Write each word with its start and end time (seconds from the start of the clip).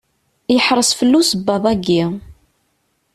Yeḥreṣ 0.53 0.89
fell-i 0.99 1.17
usebbaḍ-agi. 1.19 2.03